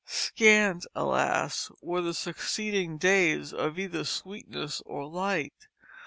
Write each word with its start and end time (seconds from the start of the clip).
Scant, 0.03 0.87
alas! 0.95 1.69
were 1.79 2.01
the 2.01 2.15
succeeding 2.15 2.97
days 2.97 3.53
of 3.53 3.77
either 3.77 4.03
sweetness 4.03 4.81
or 4.83 5.05
light. 5.05 5.67